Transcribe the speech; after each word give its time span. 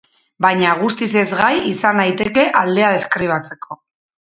Baina 0.45 0.71
guztiz 0.79 1.09
ezgai 1.23 1.51
izan 1.73 2.01
naiteke 2.03 2.49
aldea 2.65 2.91
deskribatzeko. 2.99 3.83